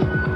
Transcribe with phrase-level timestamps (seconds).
[0.00, 0.29] Thank you.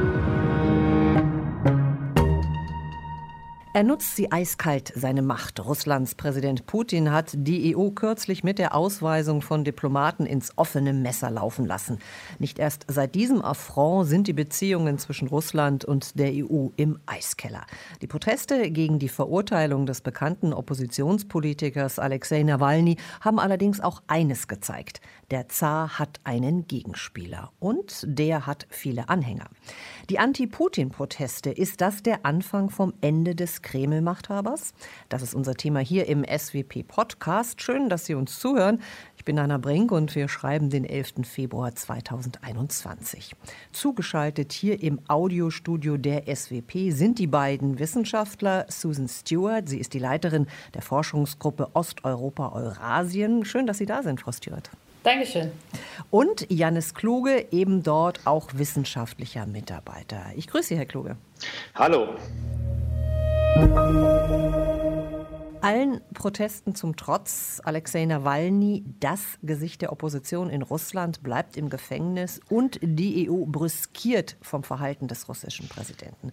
[3.76, 5.58] Er nutzt sie eiskalt, seine Macht.
[5.58, 11.28] Russlands Präsident Putin hat die EU kürzlich mit der Ausweisung von Diplomaten ins offene Messer
[11.28, 11.98] laufen lassen.
[12.38, 17.66] Nicht erst seit diesem Affront sind die Beziehungen zwischen Russland und der EU im Eiskeller.
[18.00, 25.00] Die Proteste gegen die Verurteilung des bekannten Oppositionspolitikers Alexei Nawalny haben allerdings auch eines gezeigt.
[25.32, 29.48] Der Zar hat einen Gegenspieler und der hat viele Anhänger.
[30.10, 34.74] Die Anti-Putin-Proteste, ist das der Anfang vom Ende des Kreml-Machthabers?
[35.08, 37.60] Das ist unser Thema hier im SWP-Podcast.
[37.60, 38.80] Schön, dass Sie uns zuhören.
[39.16, 41.14] Ich bin Anna Brink und wir schreiben den 11.
[41.24, 43.34] Februar 2021.
[43.72, 49.68] Zugeschaltet hier im Audiostudio der SWP sind die beiden Wissenschaftler Susan Stewart.
[49.68, 53.44] Sie ist die Leiterin der Forschungsgruppe Osteuropa-Eurasien.
[53.44, 54.70] Schön, dass Sie da sind, Frau Stewart.
[55.04, 55.52] Dankeschön.
[56.10, 60.22] Und Jannis Kluge, eben dort auch wissenschaftlicher Mitarbeiter.
[60.34, 61.16] Ich grüße Sie, Herr Kluge.
[61.74, 62.16] Hallo.
[65.60, 72.40] Allen Protesten zum Trotz, Alexei Nawalny, das Gesicht der Opposition in Russland, bleibt im Gefängnis
[72.48, 76.32] und die EU brüskiert vom Verhalten des russischen Präsidenten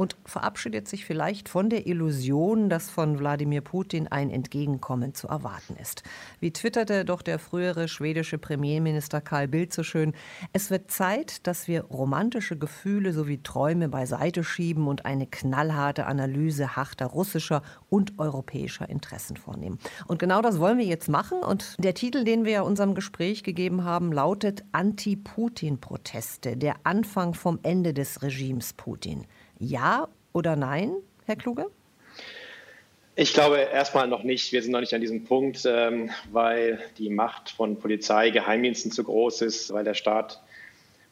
[0.00, 5.76] und verabschiedet sich vielleicht von der Illusion, dass von Wladimir Putin ein Entgegenkommen zu erwarten
[5.76, 6.04] ist.
[6.40, 10.14] Wie twitterte doch der frühere schwedische Premierminister Karl Bildt so schön,
[10.54, 16.76] es wird Zeit, dass wir romantische Gefühle sowie Träume beiseite schieben und eine knallharte Analyse
[16.76, 19.78] harter russischer und europäischer Interessen vornehmen.
[20.06, 21.42] Und genau das wollen wir jetzt machen.
[21.42, 27.92] Und der Titel, den wir unserem Gespräch gegeben haben, lautet Anti-Putin-Proteste, der Anfang vom Ende
[27.92, 29.26] des Regimes Putin.
[29.60, 30.94] Ja oder nein,
[31.26, 31.66] Herr Kluge?
[33.14, 34.50] Ich glaube erstmal noch nicht.
[34.52, 39.04] Wir sind noch nicht an diesem Punkt, ähm, weil die Macht von Polizei, Geheimdiensten zu
[39.04, 40.40] groß ist, weil der Staat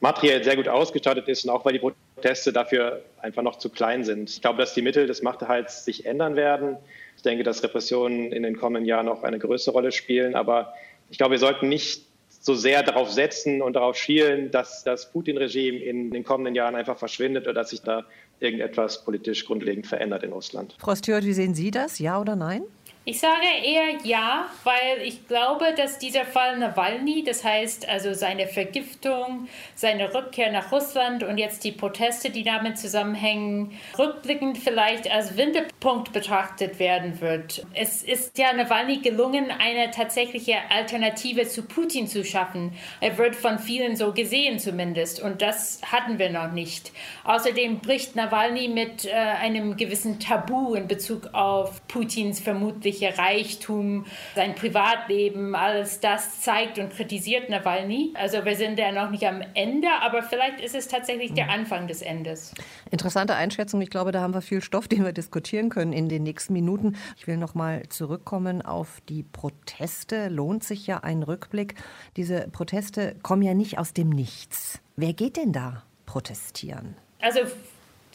[0.01, 4.05] materiell sehr gut ausgestattet ist und auch weil die Proteste dafür einfach noch zu klein
[4.05, 4.31] sind.
[4.31, 6.77] Ich glaube, dass die Mittel des Machterhalts sich ändern werden.
[7.17, 10.35] Ich denke, dass Repressionen in den kommenden Jahren noch eine größere Rolle spielen.
[10.35, 10.73] Aber
[11.11, 12.05] ich glaube, wir sollten nicht
[12.41, 16.97] so sehr darauf setzen und darauf schielen, dass das Putin-Regime in den kommenden Jahren einfach
[16.97, 18.07] verschwindet oder dass sich da
[18.41, 20.75] irgendetwas politisch grundlegend verändert in Russland.
[20.79, 21.99] Frau Stewart, wie sehen Sie das?
[21.99, 22.63] Ja oder nein?
[23.05, 28.47] Ich sage eher ja, weil ich glaube, dass dieser Fall Nawalny, das heißt also seine
[28.47, 35.39] Vergiftung, seine Rückkehr nach Russland und jetzt die Proteste, die damit zusammenhängen, rückblickend vielleicht als
[35.39, 37.65] Wendepunkt betrachtet werden wird.
[37.73, 42.75] Es ist ja Nawalny gelungen, eine tatsächliche Alternative zu Putin zu schaffen.
[43.01, 46.93] Er wird von vielen so gesehen zumindest und das hatten wir noch nicht.
[47.25, 54.05] Außerdem bricht Nawalny mit äh, einem gewissen Tabu in Bezug auf Putins vermutlich persönliche Reichtum,
[54.35, 58.13] sein Privatleben, alles das zeigt und kritisiert Nawalny.
[58.15, 61.87] Also wir sind ja noch nicht am Ende, aber vielleicht ist es tatsächlich der Anfang
[61.87, 62.55] des Endes.
[62.91, 63.81] Interessante Einschätzung.
[63.81, 66.97] Ich glaube, da haben wir viel Stoff, den wir diskutieren können in den nächsten Minuten.
[67.17, 70.29] Ich will noch mal zurückkommen auf die Proteste.
[70.29, 71.75] Lohnt sich ja ein Rückblick.
[72.17, 74.81] Diese Proteste kommen ja nicht aus dem Nichts.
[74.97, 76.97] Wer geht denn da protestieren?
[77.21, 77.41] Also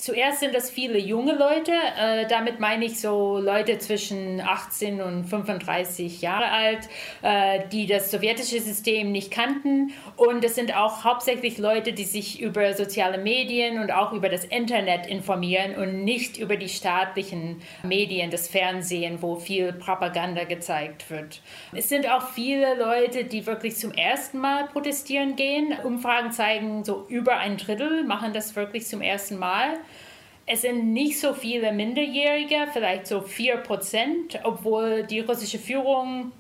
[0.03, 1.71] Zuerst sind das viele junge Leute.
[1.71, 6.89] Äh, damit meine ich so Leute zwischen 18 und 35 Jahre alt,
[7.21, 9.93] äh, die das sowjetische System nicht kannten.
[10.17, 14.43] Und es sind auch hauptsächlich Leute, die sich über soziale Medien und auch über das
[14.43, 21.41] Internet informieren und nicht über die staatlichen Medien, das Fernsehen, wo viel Propaganda gezeigt wird.
[21.71, 25.73] Es sind auch viele Leute, die wirklich zum ersten Mal protestieren gehen.
[25.81, 29.77] Umfragen zeigen, so über ein Drittel machen das wirklich zum ersten Mal.
[30.45, 36.33] Es sind nicht so viele Minderjährige, vielleicht so 4 Prozent, obwohl die russische Führung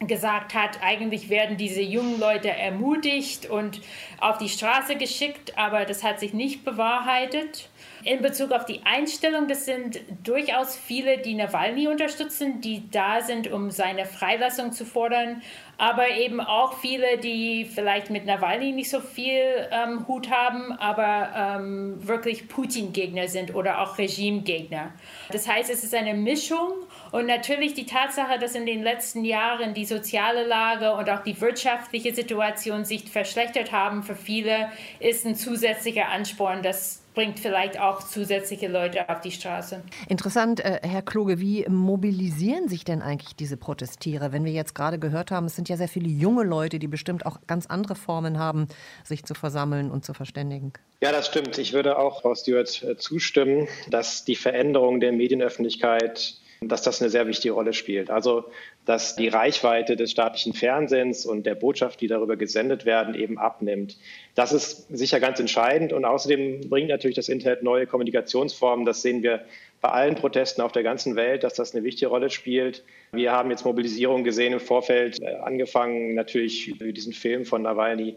[0.00, 3.80] gesagt hat, eigentlich werden diese jungen Leute ermutigt und
[4.20, 7.70] auf die Straße geschickt, aber das hat sich nicht bewahrheitet.
[8.04, 13.50] In Bezug auf die Einstellung, das sind durchaus viele, die Nawalny unterstützen, die da sind,
[13.50, 15.42] um seine Freilassung zu fordern,
[15.78, 21.58] aber eben auch viele, die vielleicht mit Nawalny nicht so viel ähm, Hut haben, aber
[21.58, 24.92] ähm, wirklich Putin-Gegner sind oder auch Regimegegner.
[25.30, 26.72] Das heißt, es ist eine Mischung
[27.12, 31.40] und natürlich die Tatsache, dass in den letzten Jahren die soziale Lage und auch die
[31.40, 38.00] wirtschaftliche Situation sich verschlechtert haben für viele, ist ein zusätzlicher Ansporn, das bringt vielleicht auch
[38.00, 39.82] zusätzliche Leute auf die Straße.
[40.08, 44.30] Interessant, äh, Herr Kluge, wie mobilisieren sich denn eigentlich diese Protestierer?
[44.30, 47.26] Wenn wir jetzt gerade gehört haben, es sind ja sehr viele junge Leute, die bestimmt
[47.26, 48.68] auch ganz andere Formen haben,
[49.02, 50.72] sich zu versammeln und zu verständigen.
[51.00, 51.58] Ja, das stimmt.
[51.58, 57.10] Ich würde auch Frau Stewart äh, zustimmen, dass die Veränderung der Medienöffentlichkeit dass das eine
[57.10, 58.10] sehr wichtige Rolle spielt.
[58.10, 58.44] Also,
[58.84, 63.96] dass die Reichweite des staatlichen Fernsehens und der Botschaft, die darüber gesendet werden, eben abnimmt.
[64.34, 65.92] Das ist sicher ganz entscheidend.
[65.92, 68.84] Und außerdem bringt natürlich das Internet neue Kommunikationsformen.
[68.84, 69.44] Das sehen wir
[69.80, 72.82] bei allen Protesten auf der ganzen Welt, dass das eine wichtige Rolle spielt.
[73.12, 78.16] Wir haben jetzt Mobilisierung gesehen im Vorfeld, äh, angefangen natürlich über diesen Film von Nawalny,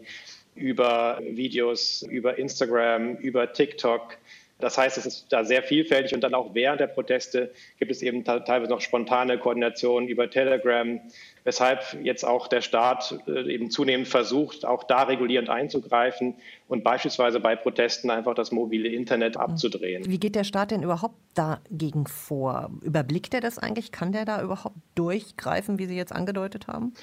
[0.54, 4.16] über Videos, über Instagram, über TikTok.
[4.62, 7.50] Das heißt, es ist da sehr vielfältig und dann auch während der Proteste
[7.80, 11.00] gibt es eben teilweise noch spontane Koordinationen über Telegram,
[11.42, 16.36] weshalb jetzt auch der Staat äh, eben zunehmend versucht, auch da regulierend einzugreifen
[16.68, 20.04] und beispielsweise bei Protesten einfach das mobile Internet abzudrehen.
[20.06, 22.70] Wie geht der Staat denn überhaupt dagegen vor?
[22.82, 23.90] Überblickt er das eigentlich?
[23.90, 26.94] Kann der da überhaupt durchgreifen, wie Sie jetzt angedeutet haben?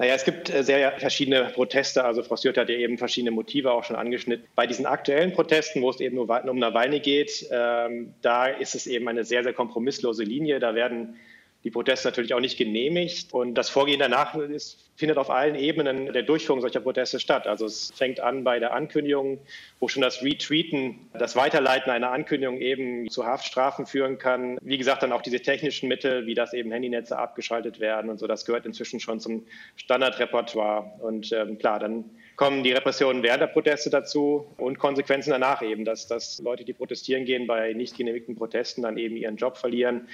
[0.00, 2.02] Naja, es gibt äh, sehr verschiedene Proteste.
[2.02, 4.46] Also Frau Stewart hat ja eben verschiedene Motive auch schon angeschnitten.
[4.54, 8.86] Bei diesen aktuellen Protesten, wo es eben nur um Nawalny geht, ähm, da ist es
[8.86, 10.58] eben eine sehr, sehr kompromisslose Linie.
[10.58, 11.16] Da werden
[11.64, 13.32] die Proteste natürlich auch nicht genehmigt.
[13.32, 17.46] Und das Vorgehen danach ist, findet auf allen Ebenen der Durchführung solcher Proteste statt.
[17.46, 19.40] Also es fängt an bei der Ankündigung,
[19.78, 24.58] wo schon das Retweeten, das Weiterleiten einer Ankündigung eben zu Haftstrafen führen kann.
[24.62, 28.26] Wie gesagt, dann auch diese technischen Mittel, wie das eben Handynetze abgeschaltet werden und so,
[28.26, 29.46] das gehört inzwischen schon zum
[29.76, 30.92] Standardrepertoire.
[31.00, 32.04] Und ähm, klar, dann
[32.36, 36.72] kommen die Repressionen während der Proteste dazu und Konsequenzen danach eben, dass, dass Leute, die
[36.72, 40.08] protestieren gehen, bei nicht genehmigten Protesten dann eben ihren Job verlieren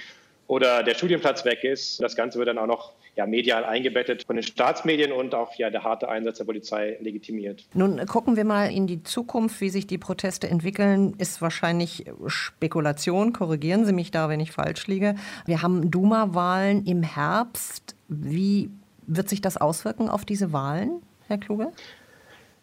[0.47, 2.01] oder der Studienplatz weg ist.
[2.01, 5.69] Das Ganze wird dann auch noch ja, medial eingebettet von den Staatsmedien und auch ja,
[5.69, 7.65] der harte Einsatz der Polizei legitimiert.
[7.73, 13.33] Nun gucken wir mal in die Zukunft, wie sich die Proteste entwickeln, ist wahrscheinlich Spekulation.
[13.33, 15.15] Korrigieren Sie mich da, wenn ich falsch liege.
[15.45, 17.95] Wir haben Duma-Wahlen im Herbst.
[18.07, 18.69] Wie
[19.05, 21.71] wird sich das auswirken auf diese Wahlen, Herr Kluge?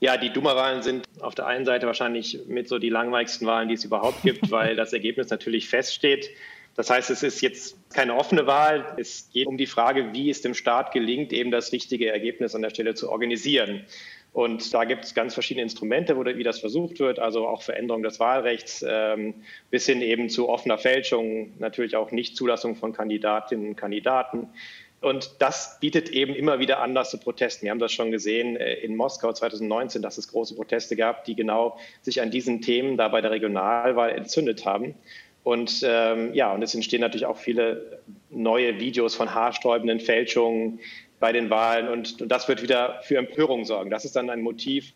[0.00, 3.74] Ja, die Duma-Wahlen sind auf der einen Seite wahrscheinlich mit so die langweiligsten Wahlen, die
[3.74, 6.30] es überhaupt gibt, weil das Ergebnis natürlich feststeht.
[6.74, 8.94] Das heißt, es ist jetzt keine offene Wahl.
[8.98, 12.62] Es geht um die Frage, wie es dem Staat gelingt, eben das richtige Ergebnis an
[12.62, 13.84] der Stelle zu organisieren.
[14.32, 18.02] Und da gibt es ganz verschiedene Instrumente, wo, wie das versucht wird, also auch Veränderung
[18.02, 19.34] des Wahlrechts ähm,
[19.70, 24.48] bis hin eben zu offener Fälschung, natürlich auch Nichtzulassung von Kandidatinnen und Kandidaten.
[25.00, 27.64] Und das bietet eben immer wieder Anlass zu Protesten.
[27.64, 31.36] Wir haben das schon gesehen äh, in Moskau 2019, dass es große Proteste gab, die
[31.36, 34.94] genau sich an diesen Themen da bei der Regionalwahl entzündet haben.
[35.44, 38.00] Und ähm, ja, und es entstehen natürlich auch viele
[38.30, 40.80] neue Videos von haarsträubenden Fälschungen
[41.20, 41.88] bei den Wahlen.
[41.88, 43.90] Und, und das wird wieder für Empörung sorgen.
[43.90, 44.94] Das ist dann ein Motiv,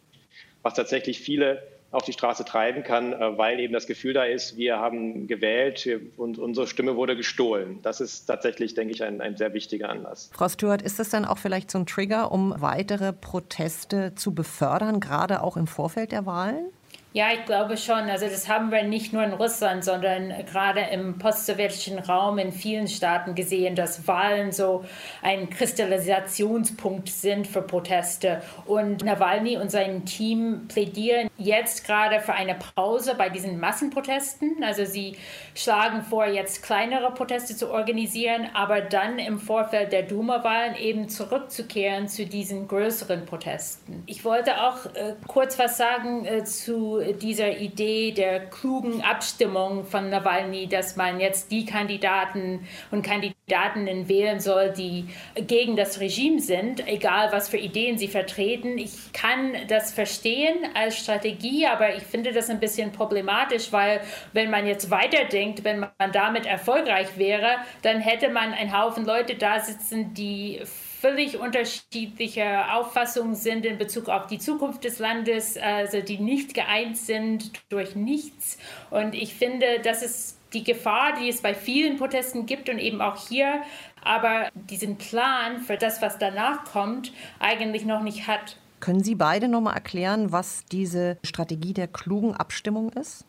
[0.62, 4.56] was tatsächlich viele auf die Straße treiben kann, äh, weil eben das Gefühl da ist,
[4.56, 7.80] wir haben gewählt und unsere Stimme wurde gestohlen.
[7.82, 10.30] Das ist tatsächlich, denke ich, ein, ein sehr wichtiger Anlass.
[10.34, 15.00] Frau Stewart, ist das dann auch vielleicht so ein Trigger, um weitere Proteste zu befördern,
[15.00, 16.70] gerade auch im Vorfeld der Wahlen?
[17.14, 18.10] Ja, ich glaube schon.
[18.10, 22.86] Also das haben wir nicht nur in Russland, sondern gerade im postsowjetischen Raum in vielen
[22.86, 24.84] Staaten gesehen, dass Wahlen so
[25.22, 28.42] ein Kristallisationspunkt sind für Proteste.
[28.66, 34.62] Und Nawalny und sein Team plädieren jetzt gerade für eine Pause bei diesen Massenprotesten.
[34.62, 35.16] Also sie
[35.54, 42.08] schlagen vor, jetzt kleinere Proteste zu organisieren, aber dann im Vorfeld der Duma-Wahlen eben zurückzukehren
[42.08, 44.02] zu diesen größeren Protesten.
[44.06, 50.10] Ich wollte auch äh, kurz was sagen äh, zu dieser Idee der klugen Abstimmung von
[50.10, 53.02] Nawalny, dass man jetzt die Kandidaten und
[53.48, 58.78] Kandidatinnen wählen soll, die gegen das Regime sind, egal was für Ideen sie vertreten.
[58.78, 64.00] Ich kann das verstehen als Strategie, aber ich finde das ein bisschen problematisch, weil
[64.32, 69.34] wenn man jetzt weiterdenkt, wenn man damit erfolgreich wäre, dann hätte man einen Haufen Leute
[69.34, 70.60] da sitzen, die
[71.00, 76.96] völlig unterschiedliche Auffassungen sind in Bezug auf die Zukunft des Landes, also die nicht geeint
[76.96, 78.58] sind durch nichts.
[78.90, 83.00] Und ich finde, das ist die Gefahr, die es bei vielen Protesten gibt und eben
[83.00, 83.62] auch hier,
[84.02, 88.56] aber diesen Plan für das, was danach kommt, eigentlich noch nicht hat.
[88.80, 93.24] Können Sie beide noch mal erklären, was diese Strategie der klugen Abstimmung ist?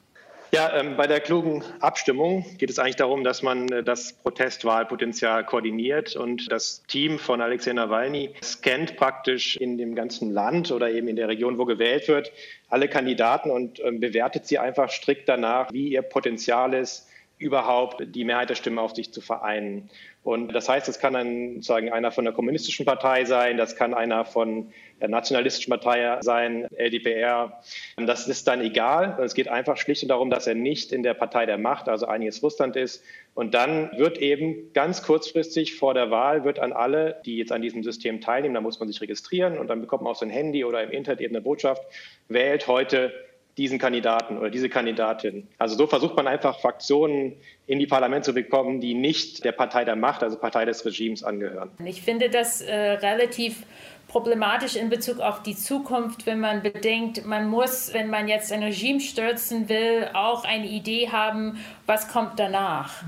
[0.52, 5.46] Ja, ähm, bei der klugen Abstimmung geht es eigentlich darum, dass man äh, das Protestwahlpotenzial
[5.46, 11.08] koordiniert und das Team von Alexei Nawalny scannt praktisch in dem ganzen Land oder eben
[11.08, 12.32] in der Region, wo gewählt wird,
[12.68, 17.08] alle Kandidaten und ähm, bewertet sie einfach strikt danach, wie ihr Potenzial ist,
[17.40, 19.90] überhaupt die Mehrheit der Stimmen auf sich zu vereinen.
[20.24, 23.94] Und das heißt, es kann ein, sozusagen einer von der kommunistischen Partei sein, das kann
[23.94, 27.62] einer von der nationalistischen Partei sein, LDPR.
[27.96, 29.18] Das ist dann egal.
[29.24, 32.06] Es geht einfach schlicht und darum, dass er nicht in der Partei der Macht, also
[32.06, 33.02] einiges Russland ist.
[33.34, 37.62] Und dann wird eben ganz kurzfristig vor der Wahl wird an alle, die jetzt an
[37.62, 40.66] diesem System teilnehmen, da muss man sich registrieren und dann bekommt man auf sein Handy
[40.66, 41.82] oder im Internet eben eine Botschaft,
[42.28, 43.14] wählt heute
[43.58, 45.48] diesen Kandidaten oder diese Kandidatin.
[45.58, 47.34] Also so versucht man einfach Fraktionen
[47.68, 51.24] in die Parlamente zu bekommen, die nicht der Partei der Macht, also Partei des Regimes
[51.24, 51.72] angehören.
[51.84, 53.64] Ich finde das äh, relativ
[54.08, 58.64] problematisch in Bezug auf die Zukunft, wenn man bedenkt, man muss, wenn man jetzt ein
[58.64, 63.04] Regime stürzen will, auch eine Idee haben, was kommt danach.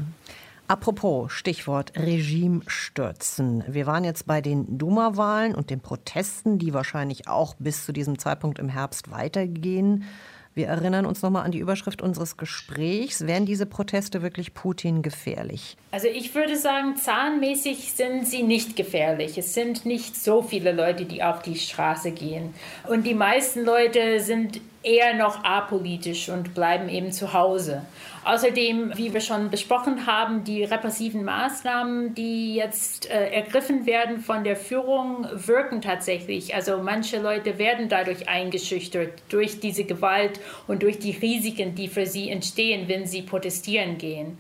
[0.68, 3.64] Apropos Stichwort Regime stürzen.
[3.68, 8.18] Wir waren jetzt bei den Duma-Wahlen und den Protesten, die wahrscheinlich auch bis zu diesem
[8.18, 10.06] Zeitpunkt im Herbst weitergehen.
[10.54, 13.26] Wir erinnern uns nochmal an die Überschrift unseres Gesprächs.
[13.26, 15.78] Wären diese Proteste wirklich Putin gefährlich?
[15.92, 19.38] Also ich würde sagen, zahlenmäßig sind sie nicht gefährlich.
[19.38, 22.54] Es sind nicht so viele Leute, die auf die Straße gehen.
[22.90, 27.84] Und die meisten Leute sind eher noch apolitisch und bleiben eben zu Hause.
[28.24, 34.44] Außerdem, wie wir schon besprochen haben, die repressiven Maßnahmen, die jetzt äh, ergriffen werden von
[34.44, 36.54] der Führung, wirken tatsächlich.
[36.54, 42.06] Also manche Leute werden dadurch eingeschüchtert durch diese Gewalt und durch die Risiken, die für
[42.06, 44.38] sie entstehen, wenn sie protestieren gehen.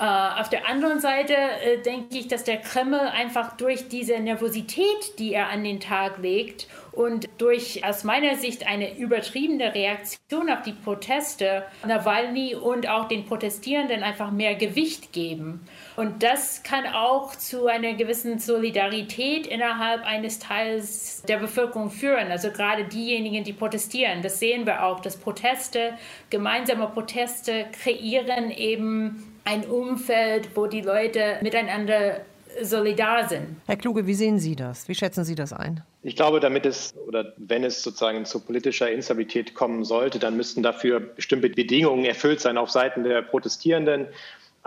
[0.00, 5.18] Uh, auf der anderen Seite äh, denke ich, dass der Kreml einfach durch diese Nervosität,
[5.18, 6.68] die er an den Tag legt
[6.98, 13.24] und durch aus meiner Sicht eine übertriebene Reaktion auf die Proteste Nawalny und auch den
[13.24, 15.60] Protestierenden einfach mehr Gewicht geben.
[15.94, 22.32] Und das kann auch zu einer gewissen Solidarität innerhalb eines Teils der Bevölkerung führen.
[22.32, 24.20] Also gerade diejenigen, die protestieren.
[24.20, 25.92] Das sehen wir auch, dass Proteste,
[26.30, 32.22] gemeinsame Proteste kreieren eben ein Umfeld, wo die Leute miteinander
[32.62, 33.56] solidar sind.
[33.66, 34.88] Herr Kluge, wie sehen Sie das?
[34.88, 35.82] Wie schätzen Sie das ein?
[36.02, 40.62] Ich glaube, damit es oder wenn es sozusagen zu politischer Instabilität kommen sollte, dann müssten
[40.62, 44.06] dafür bestimmte Bedingungen erfüllt sein auf Seiten der Protestierenden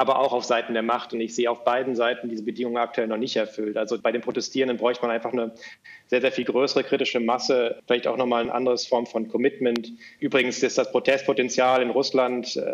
[0.01, 1.13] aber auch auf Seiten der Macht.
[1.13, 3.77] Und ich sehe auf beiden Seiten diese Bedingungen aktuell noch nicht erfüllt.
[3.77, 5.51] Also bei den Protestierenden bräuchte man einfach eine
[6.07, 9.93] sehr, sehr viel größere kritische Masse, vielleicht auch nochmal eine andere Form von Commitment.
[10.19, 12.71] Übrigens ist das Protestpotenzial in Russland äh,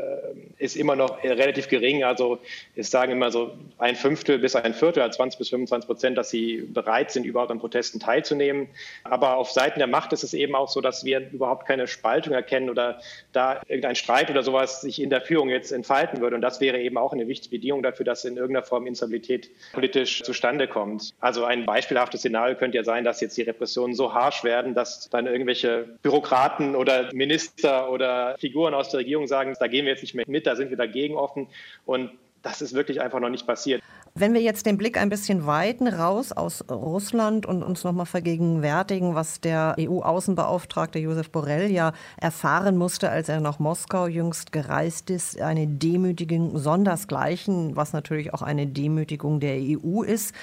[0.57, 2.03] ist immer noch relativ gering.
[2.03, 2.39] Also
[2.75, 6.29] es sagen immer so ein Fünftel bis ein Viertel, also 20 bis 25 Prozent, dass
[6.29, 8.69] sie bereit sind, überhaupt an Protesten teilzunehmen.
[9.03, 12.33] Aber auf Seiten der Macht ist es eben auch so, dass wir überhaupt keine Spaltung
[12.33, 13.01] erkennen oder
[13.33, 16.35] da irgendein Streit oder sowas sich in der Führung jetzt entfalten würde.
[16.35, 20.23] Und das wäre eben auch eine wichtige Bedingung dafür, dass in irgendeiner Form Instabilität politisch
[20.23, 21.13] zustande kommt.
[21.19, 25.09] Also ein beispielhaftes Szenario könnte ja sein, dass jetzt die Repressionen so harsch werden, dass
[25.09, 30.01] dann irgendwelche Bürokraten oder Minister oder Figuren aus der Regierung sagen, da gehen wir jetzt
[30.01, 31.47] nicht mehr mit, da sind wir dagegen offen.
[31.85, 32.11] Und
[32.43, 33.81] das ist wirklich einfach noch nicht passiert.
[34.19, 39.13] Wenn wir jetzt den Blick ein bisschen weiten, raus aus Russland und uns nochmal vergegenwärtigen,
[39.13, 45.39] was der EU-Außenbeauftragte Josef Borrell ja erfahren musste, als er nach Moskau jüngst gereist ist,
[45.39, 50.33] eine Demütigung sondersgleichen, was natürlich auch eine Demütigung der EU ist.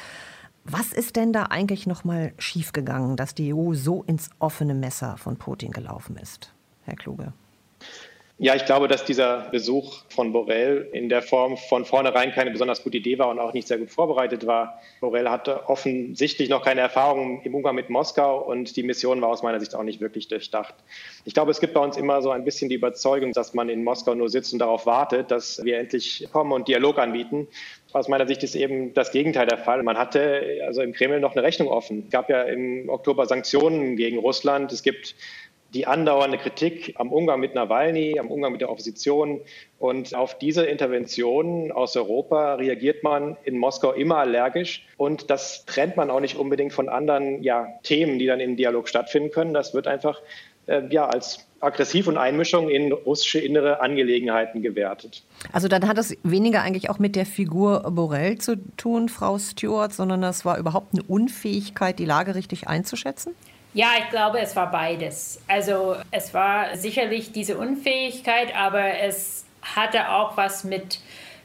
[0.63, 5.37] Was ist denn da eigentlich nochmal schiefgegangen, dass die EU so ins offene Messer von
[5.37, 6.55] Putin gelaufen ist,
[6.85, 7.33] Herr Kluge?
[8.39, 12.83] Ja, ich glaube, dass dieser Besuch von Borrell in der Form von vornherein keine besonders
[12.83, 14.81] gute Idee war und auch nicht sehr gut vorbereitet war.
[15.01, 19.45] Borrell hatte offensichtlich noch keine Erfahrung im Umgang mit Moskau und die Mission war aus
[19.45, 20.75] meiner Sicht auch nicht wirklich durchdacht.
[21.25, 23.85] Ich glaube, es gibt bei uns immer so ein bisschen die Überzeugung, dass man in
[23.85, 27.47] Moskau nur sitzt und darauf wartet, dass wir endlich kommen und Dialog anbieten.
[27.93, 29.85] Aus meiner Sicht ist eben das Gegenteil der Fall.
[29.85, 32.03] Man hatte also im Kreml noch eine Rechnung offen.
[32.07, 34.73] Es gab ja im Oktober Sanktionen gegen Russland.
[34.73, 35.15] Es gibt
[35.75, 39.41] die andauernde Kritik am Umgang mit Nawalny, am Umgang mit der Opposition.
[39.79, 44.87] Und auf diese Interventionen aus Europa reagiert man in Moskau immer allergisch.
[44.97, 48.89] Und das trennt man auch nicht unbedingt von anderen ja, Themen, die dann im Dialog
[48.89, 49.53] stattfinden können.
[49.53, 50.23] Das wird einfach
[50.67, 55.23] äh, ja, als aggressiv und Einmischung in russische innere Angelegenheiten gewertet.
[55.53, 59.93] Also dann hat es weniger eigentlich auch mit der Figur Borrell zu tun, Frau Stewart,
[59.93, 63.35] sondern das war überhaupt eine Unfähigkeit, die Lage richtig einzuschätzen?
[63.75, 65.41] Ja, ich glaube, es war beides.
[65.49, 71.01] Also es war sicherlich diese Unfähigkeit, aber es hatte auch was mit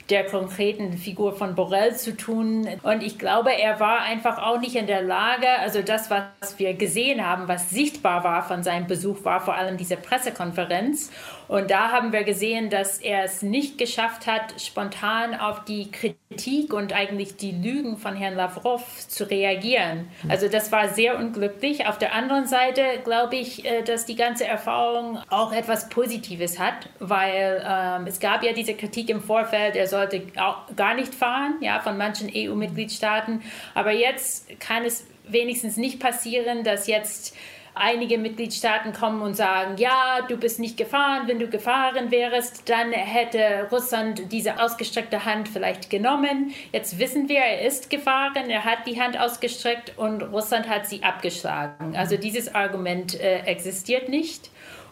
[0.09, 2.67] der konkreten Figur von Borrell zu tun.
[2.83, 6.73] Und ich glaube, er war einfach auch nicht in der Lage, also das, was wir
[6.73, 11.11] gesehen haben, was sichtbar war von seinem Besuch, war vor allem diese Pressekonferenz.
[11.49, 16.71] Und da haben wir gesehen, dass er es nicht geschafft hat, spontan auf die Kritik
[16.71, 20.09] und eigentlich die Lügen von Herrn Lavrov zu reagieren.
[20.27, 21.87] Also das war sehr unglücklich.
[21.87, 26.87] Auf der anderen Seite glaube ich, äh, dass die ganze Erfahrung auch etwas Positives hat,
[26.99, 31.55] weil ähm, es gab ja diese Kritik im Vorfeld, er sollte auch gar nicht fahren,
[31.61, 33.41] ja, von manchen EU-Mitgliedstaaten.
[33.73, 37.35] Aber jetzt kann es wenigstens nicht passieren, dass jetzt
[37.75, 42.91] einige Mitgliedstaaten kommen und sagen, ja, du bist nicht gefahren, wenn du gefahren wärst, dann
[42.91, 46.53] hätte Russland diese ausgestreckte Hand vielleicht genommen.
[46.71, 51.03] Jetzt wissen wir, er ist gefahren, er hat die Hand ausgestreckt und Russland hat sie
[51.03, 51.95] abgeschlagen.
[51.95, 54.49] Also dieses Argument äh, existiert nicht.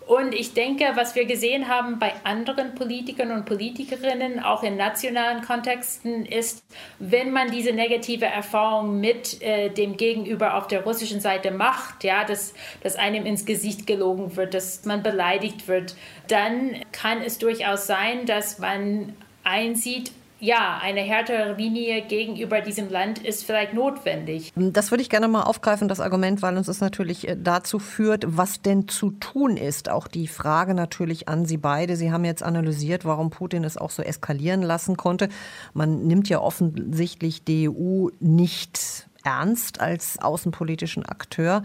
[0.07, 5.41] Und ich denke, was wir gesehen haben bei anderen Politikern und Politikerinnen, auch in nationalen
[5.41, 6.63] Kontexten, ist,
[6.97, 12.23] wenn man diese negative Erfahrung mit äh, dem Gegenüber auf der russischen Seite macht, ja,
[12.23, 15.97] dass, dass einem ins Gesicht gelogen wird, dass man beleidigt wird,
[16.29, 23.19] dann kann es durchaus sein, dass man einsieht, ja, eine härtere Linie gegenüber diesem Land
[23.19, 24.53] ist vielleicht notwendig.
[24.55, 28.23] Das würde ich gerne mal aufgreifen, das Argument, weil uns es natürlich äh, dazu führt,
[28.27, 29.89] was denn zu tun ist.
[29.89, 31.95] Auch die Frage natürlich an Sie beide.
[31.95, 35.29] Sie haben jetzt analysiert, warum Putin es auch so eskalieren lassen konnte.
[35.73, 41.63] Man nimmt ja offensichtlich die EU nicht ernst als außenpolitischen Akteur.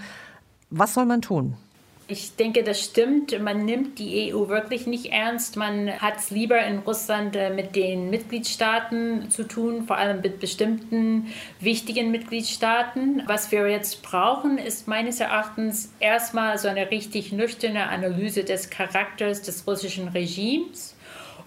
[0.70, 1.56] Was soll man tun?
[2.08, 3.40] Ich denke, das stimmt.
[3.40, 5.56] Man nimmt die EU wirklich nicht ernst.
[5.56, 10.40] Man hat es lieber in Russland äh, mit den Mitgliedstaaten zu tun, vor allem mit
[10.40, 13.22] bestimmten wichtigen Mitgliedstaaten.
[13.26, 19.42] Was wir jetzt brauchen, ist meines Erachtens erstmal so eine richtig nüchterne Analyse des Charakters
[19.42, 20.96] des russischen Regimes.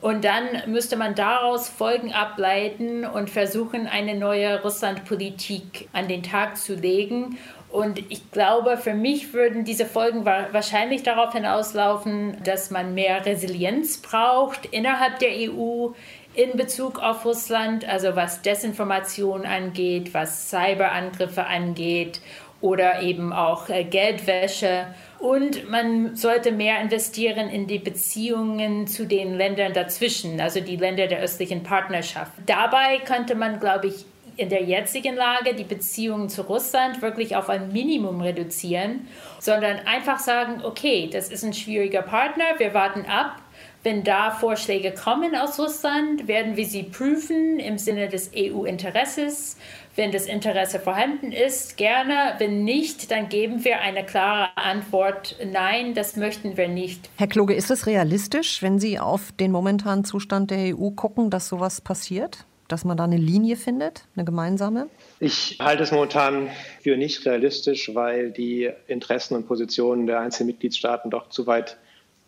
[0.02, 6.58] Und dann müsste man daraus Folgen ableiten und versuchen, eine neue Russlandpolitik an den Tag
[6.58, 7.40] zu legen.
[7.70, 13.98] Und ich glaube, für mich würden diese Folgen wahrscheinlich darauf hinauslaufen, dass man mehr Resilienz
[13.98, 15.90] braucht innerhalb der EU
[16.36, 22.22] in Bezug auf Russland, also was Desinformation angeht, was Cyberangriffe angeht
[22.62, 24.88] oder eben auch äh, Geldwäsche.
[25.20, 31.08] Und man sollte mehr investieren in die Beziehungen zu den Ländern dazwischen, also die Länder
[31.08, 32.32] der östlichen Partnerschaft.
[32.46, 34.06] Dabei könnte man, glaube ich,
[34.38, 39.08] in der jetzigen Lage die Beziehungen zu Russland wirklich auf ein Minimum reduzieren,
[39.40, 43.42] sondern einfach sagen, okay, das ist ein schwieriger Partner, wir warten ab.
[43.84, 49.58] Wenn da Vorschläge kommen aus Russland, werden wir sie prüfen im Sinne des EU-Interesses.
[49.96, 52.34] Wenn das Interesse vorhanden ist, gerne.
[52.40, 55.36] Wenn nicht, dann geben wir eine klare Antwort.
[55.54, 57.12] Nein, das möchten wir nicht.
[57.18, 61.48] Herr Kloge, ist es realistisch, wenn Sie auf den momentanen Zustand der EU gucken, dass
[61.48, 62.46] sowas passiert?
[62.68, 64.88] Dass man da eine Linie findet, eine gemeinsame?
[65.20, 66.50] Ich halte es momentan
[66.82, 71.78] für nicht realistisch, weil die Interessen und Positionen der einzelnen Mitgliedstaaten doch zu weit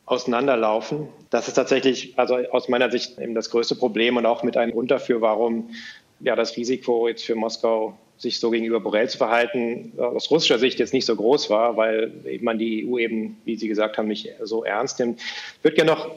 [0.06, 1.10] auseinanderlaufen.
[1.30, 4.72] Das ist tatsächlich, also aus meiner Sicht, eben das größte Problem und auch mit einem
[4.72, 5.72] Grund dafür, warum
[6.20, 10.80] ja das Risiko jetzt für Moskau sich so gegenüber Borrell zu verhalten, aus russischer Sicht
[10.80, 14.30] jetzt nicht so groß war, weil man die EU eben, wie Sie gesagt haben, nicht
[14.42, 15.20] so ernst nimmt.
[15.20, 16.10] Ich würde gerne noch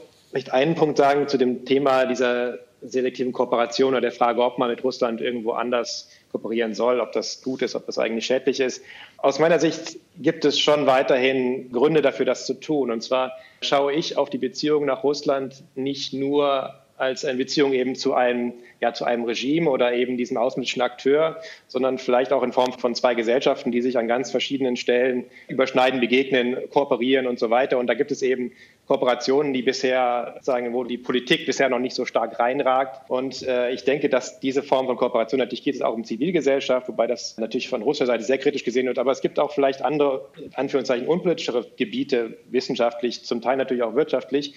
[0.51, 4.83] einen Punkt sagen zu dem Thema dieser selektiven Kooperation oder der Frage, ob man mit
[4.83, 8.83] Russland irgendwo anders kooperieren soll, ob das gut ist, ob das eigentlich schädlich ist.
[9.17, 12.91] Aus meiner Sicht gibt es schon weiterhin Gründe dafür, das zu tun.
[12.91, 17.95] Und zwar schaue ich auf die Beziehungen nach Russland nicht nur als eine Beziehung eben
[17.95, 22.53] zu einem, ja, zu einem Regime oder eben diesem außenpolitischen Akteur, sondern vielleicht auch in
[22.53, 27.49] Form von zwei Gesellschaften, die sich an ganz verschiedenen Stellen überschneiden, begegnen, kooperieren und so
[27.49, 27.79] weiter.
[27.79, 28.51] Und da gibt es eben
[28.87, 33.09] Kooperationen, die bisher, sagen, wo die Politik bisher noch nicht so stark reinragt.
[33.09, 36.89] Und äh, ich denke, dass diese Form von Kooperation, natürlich geht es auch um Zivilgesellschaft,
[36.89, 38.99] wobei das natürlich von russischer Seite sehr kritisch gesehen wird.
[38.99, 44.55] Aber es gibt auch vielleicht andere, Anführungszeichen, unpolitischere Gebiete, wissenschaftlich, zum Teil natürlich auch wirtschaftlich,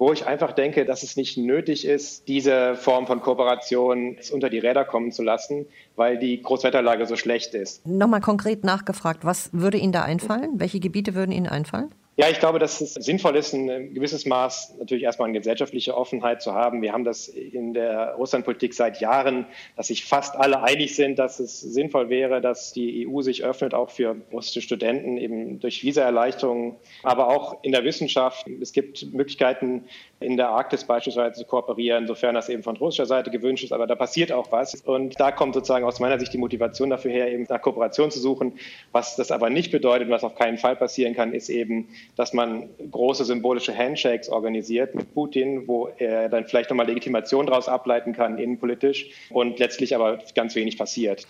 [0.00, 4.58] wo ich einfach denke, dass es nicht nötig ist, diese Form von Kooperation unter die
[4.58, 7.86] Räder kommen zu lassen, weil die Großwetterlage so schlecht ist.
[7.86, 10.52] Nochmal konkret nachgefragt, was würde Ihnen da einfallen?
[10.54, 11.94] Welche Gebiete würden Ihnen einfallen?
[12.20, 16.42] Ja, ich glaube, dass es sinnvoll ist, ein gewisses Maß natürlich erstmal eine gesellschaftliche Offenheit
[16.42, 16.82] zu haben.
[16.82, 21.40] Wir haben das in der Russlandpolitik seit Jahren, dass sich fast alle einig sind, dass
[21.40, 26.76] es sinnvoll wäre, dass die EU sich öffnet, auch für russische Studenten, eben durch Visaerleichterungen,
[27.02, 28.46] aber auch in der Wissenschaft.
[28.60, 29.86] Es gibt Möglichkeiten,
[30.20, 33.72] in der Arktis beispielsweise zu kooperieren, sofern das eben von russischer Seite gewünscht ist.
[33.72, 34.74] Aber da passiert auch was.
[34.74, 38.20] Und da kommt sozusagen aus meiner Sicht die Motivation dafür her, eben nach Kooperation zu
[38.20, 38.58] suchen.
[38.92, 42.68] Was das aber nicht bedeutet, was auf keinen Fall passieren kann, ist eben, dass man
[42.90, 48.38] große symbolische Handshakes organisiert mit Putin, wo er dann vielleicht nochmal Legitimation daraus ableiten kann,
[48.38, 51.26] innenpolitisch, und letztlich aber ganz wenig passiert.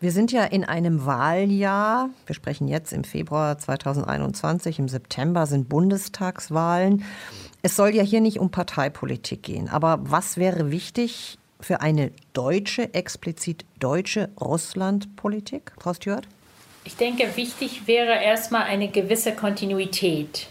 [0.00, 2.10] Wir sind ja in einem Wahljahr.
[2.26, 4.78] Wir sprechen jetzt im Februar 2021.
[4.78, 7.04] Im September sind Bundestagswahlen.
[7.62, 9.68] Es soll ja hier nicht um Parteipolitik gehen.
[9.68, 16.28] Aber was wäre wichtig für eine deutsche, explizit deutsche Russlandpolitik, Frau Stewart?
[16.86, 20.46] Ich denke, wichtig wäre erstmal eine gewisse Kontinuität.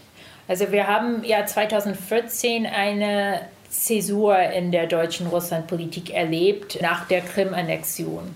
[0.48, 8.34] Also wir haben ja 2014 eine Zäsur in der deutschen Russlandpolitik erlebt nach der Krim-Annexion.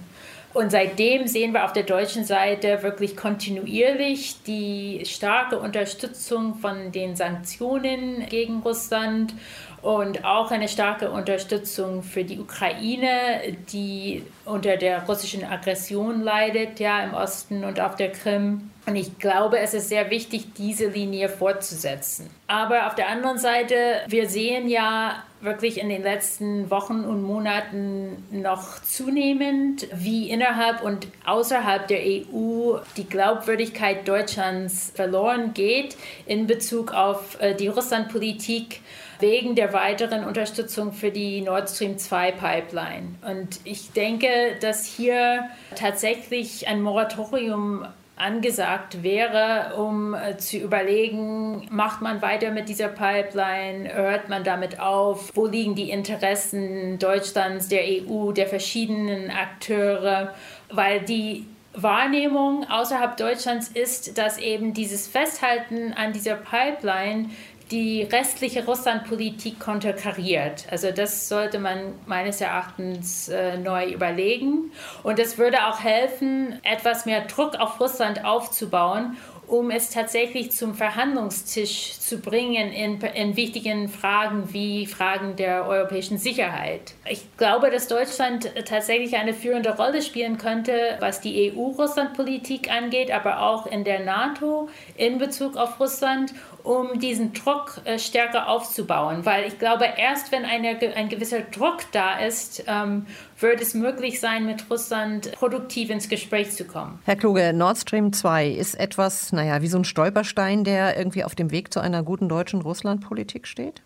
[0.54, 7.16] Und seitdem sehen wir auf der deutschen Seite wirklich kontinuierlich die starke Unterstützung von den
[7.16, 9.34] Sanktionen gegen Russland
[9.83, 17.03] und auch eine starke Unterstützung für die Ukraine, die unter der russischen Aggression leidet, ja,
[17.05, 18.71] im Osten und auf der Krim.
[18.87, 22.31] Und ich glaube, es ist sehr wichtig, diese Linie fortzusetzen.
[22.47, 23.75] Aber auf der anderen Seite,
[24.07, 31.07] wir sehen ja wirklich in den letzten Wochen und Monaten noch zunehmend, wie innerhalb und
[31.27, 38.81] außerhalb der EU die Glaubwürdigkeit Deutschlands verloren geht in Bezug auf äh, die Russlandpolitik
[39.20, 43.14] wegen der weiteren Unterstützung für die Nord Stream 2 Pipeline.
[43.22, 44.28] Und ich denke,
[44.61, 47.87] dass hier tatsächlich ein Moratorium
[48.18, 54.81] angesagt wäre, um äh, zu überlegen, macht man weiter mit dieser Pipeline, hört man damit
[54.81, 60.35] auf, wo liegen die Interessen Deutschlands, der EU, der verschiedenen Akteure,
[60.70, 67.31] weil die Wahrnehmung außerhalb Deutschlands ist, dass eben dieses Festhalten an dieser Pipeline
[67.70, 70.66] die restliche Russlandpolitik konterkariert.
[70.70, 74.72] Also das sollte man meines Erachtens äh, neu überlegen.
[75.02, 79.16] Und es würde auch helfen, etwas mehr Druck auf Russland aufzubauen,
[79.48, 86.18] um es tatsächlich zum Verhandlungstisch zu bringen in, in wichtigen Fragen wie Fragen der europäischen
[86.18, 86.94] Sicherheit.
[87.09, 93.40] Ich glaube, dass Deutschland tatsächlich eine führende Rolle spielen könnte, was die EU-Russland-Politik angeht, aber
[93.42, 99.25] auch in der NATO in Bezug auf Russland um diesen Druck äh, stärker aufzubauen.
[99.25, 103.07] Weil ich glaube, erst wenn eine, ein gewisser Druck da ist, ähm,
[103.40, 106.99] wird es möglich sein, mit Russland produktiv ins Gespräch zu kommen.
[107.05, 111.35] Herr Kluge, Nord Stream 2 ist etwas, naja, wie so ein Stolperstein, der irgendwie auf
[111.35, 113.83] dem Weg zu einer guten deutschen Russlandpolitik steht?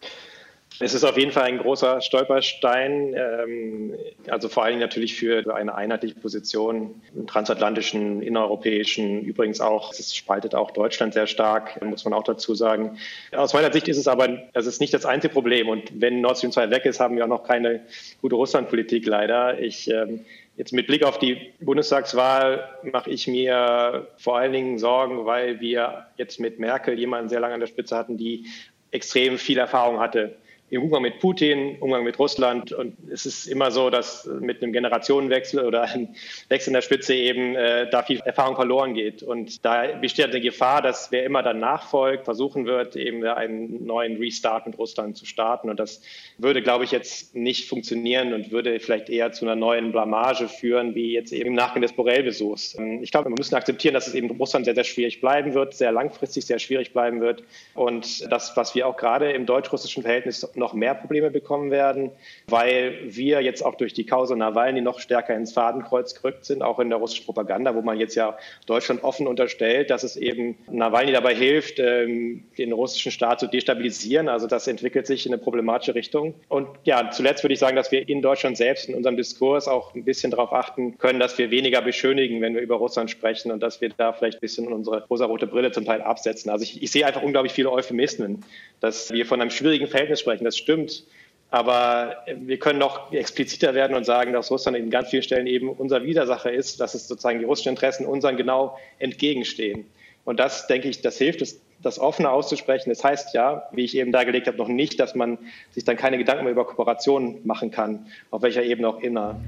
[0.82, 3.94] Es ist auf jeden Fall ein großer Stolperstein, ähm,
[4.28, 10.56] also vor allem natürlich für eine einheitliche Position im transatlantischen, innereuropäischen, übrigens auch, es spaltet
[10.56, 12.98] auch Deutschland sehr stark, muss man auch dazu sagen.
[13.30, 16.38] Aus meiner Sicht ist es aber, es ist nicht das einzige Problem und wenn Nord
[16.38, 17.82] Stream 2 weg ist, haben wir auch noch keine
[18.20, 19.60] gute Russlandpolitik leider.
[19.60, 25.24] Ich ähm, Jetzt mit Blick auf die Bundestagswahl mache ich mir vor allen Dingen Sorgen,
[25.24, 28.44] weil wir jetzt mit Merkel jemanden sehr lange an der Spitze hatten, die
[28.90, 30.36] extrem viel Erfahrung hatte
[30.72, 32.72] im Umgang mit Putin, Umgang mit Russland.
[32.72, 36.08] Und es ist immer so, dass mit einem Generationenwechsel oder einem
[36.48, 39.22] Wechsel in der Spitze eben äh, da viel Erfahrung verloren geht.
[39.22, 44.16] Und da besteht eine Gefahr, dass wer immer dann nachfolgt, versuchen wird, eben einen neuen
[44.16, 45.68] Restart mit Russland zu starten.
[45.68, 46.00] Und das
[46.38, 50.94] würde, glaube ich, jetzt nicht funktionieren und würde vielleicht eher zu einer neuen Blamage führen,
[50.94, 52.78] wie jetzt eben im Nachgang des Borrell-Besuchs.
[53.02, 55.92] Ich glaube, wir müssen akzeptieren, dass es eben Russland sehr, sehr schwierig bleiben wird, sehr
[55.92, 57.42] langfristig sehr schwierig bleiben wird.
[57.74, 62.10] Und das, was wir auch gerade im deutsch-russischen Verhältnis noch mehr Probleme bekommen werden,
[62.48, 66.78] weil wir jetzt auch durch die Causa Nawalny noch stärker ins Fadenkreuz gerückt sind, auch
[66.78, 71.12] in der russischen Propaganda, wo man jetzt ja Deutschland offen unterstellt, dass es eben Nawalny
[71.12, 74.28] dabei hilft, ähm, den russischen Staat zu destabilisieren.
[74.28, 76.34] Also das entwickelt sich in eine problematische Richtung.
[76.48, 79.94] Und ja, zuletzt würde ich sagen, dass wir in Deutschland selbst in unserem Diskurs auch
[79.94, 83.60] ein bisschen darauf achten können, dass wir weniger beschönigen, wenn wir über Russland sprechen und
[83.60, 86.50] dass wir da vielleicht ein bisschen unsere rosarote Brille zum Teil absetzen.
[86.50, 88.44] Also ich, ich sehe einfach unglaublich viele Euphemismen,
[88.80, 90.44] dass wir von einem schwierigen Verhältnis sprechen.
[90.52, 91.04] Das stimmt.
[91.50, 95.70] Aber wir können noch expliziter werden und sagen, dass Russland in ganz vielen Stellen eben
[95.70, 99.86] unser Widersacher ist, dass es sozusagen die russischen Interessen unseren genau entgegenstehen.
[100.24, 102.90] Und das, denke ich, das hilft, das, das offene auszusprechen.
[102.90, 105.38] Das heißt ja, wie ich eben dargelegt habe, noch nicht, dass man
[105.70, 109.40] sich dann keine Gedanken mehr über Kooperationen machen kann, auf welcher Ebene auch immer.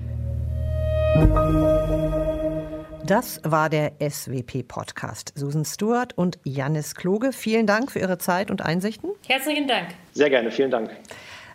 [3.07, 5.35] Das war der SWP-Podcast.
[5.37, 9.11] Susan Stewart und Jannis Kloge, vielen Dank für Ihre Zeit und Einsichten.
[9.27, 9.89] Herzlichen Dank.
[10.15, 10.91] Sehr gerne, vielen Dank.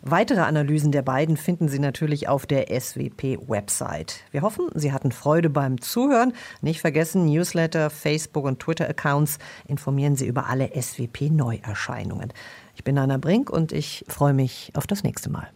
[0.03, 4.21] Weitere Analysen der beiden finden Sie natürlich auf der SWP-Website.
[4.29, 6.33] Wir hoffen, Sie hatten Freude beim Zuhören.
[6.61, 12.31] Nicht vergessen, Newsletter, Facebook und Twitter-Accounts informieren Sie über alle SWP-Neuerscheinungen.
[12.75, 15.49] Ich bin Anna Brink und ich freue mich auf das nächste Mal.